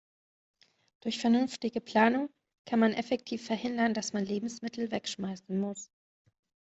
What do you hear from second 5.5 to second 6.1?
muss.